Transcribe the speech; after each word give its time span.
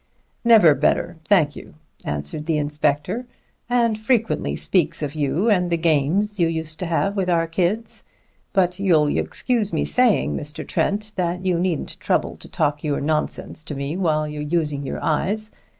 "Never 0.43 0.73
better, 0.73 1.17
thank 1.25 1.55
you," 1.55 1.75
answered 2.05 2.47
the 2.47 2.57
inspector, 2.57 3.27
"and 3.69 3.99
frequently 3.99 4.55
speaks 4.55 5.03
of 5.03 5.13
you 5.13 5.47
and 5.51 5.69
the 5.69 5.77
games 5.77 6.39
you 6.39 6.47
used 6.47 6.79
to 6.79 6.87
have 6.87 7.15
with 7.15 7.29
our 7.29 7.45
kids. 7.45 8.03
But 8.51 8.79
you'll 8.79 9.15
excuse 9.15 9.71
me 9.71 9.85
saying, 9.85 10.35
Mr. 10.35 10.67
Trent, 10.67 11.13
that 11.17 11.45
you 11.45 11.59
needn't 11.59 11.99
trouble 11.99 12.35
to 12.37 12.49
talk 12.49 12.83
your 12.83 12.99
nonsense 12.99 13.61
to 13.65 13.75
me 13.75 13.95
while 13.95 14.27
you're 14.27 14.41
using 14.41 14.81
your 14.81 15.03
eyes. 15.03 15.51